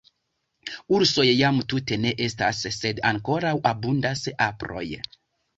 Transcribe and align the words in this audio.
Ursoj 0.99 1.25
jam 1.41 1.59
tute 1.73 1.99
ne 2.05 2.13
estas 2.29 2.63
sed 2.79 3.05
ankoraŭ 3.13 3.55
abundas 3.75 4.29
aproj. 4.51 4.87